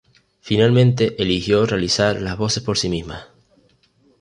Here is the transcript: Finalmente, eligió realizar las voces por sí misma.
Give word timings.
Finalmente, 0.41 1.13
eligió 1.21 1.63
realizar 1.67 2.19
las 2.23 2.35
voces 2.35 2.63
por 2.63 2.75
sí 2.75 2.89
misma. 2.89 3.27